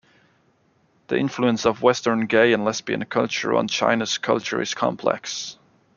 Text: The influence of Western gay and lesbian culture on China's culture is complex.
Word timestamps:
The 1.09 1.17
influence 1.19 1.63
of 1.63 1.83
Western 1.83 2.25
gay 2.25 2.53
and 2.53 2.65
lesbian 2.65 3.05
culture 3.05 3.53
on 3.53 3.67
China's 3.67 4.17
culture 4.17 4.59
is 4.59 4.73
complex. 4.73 5.57